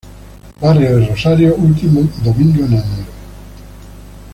Barrio 0.59 0.97
de 0.97 1.05
Rosario 1.09 1.53
último 1.53 2.01
domingo 2.23 2.63
de 2.67 2.77
enero. 2.79 3.05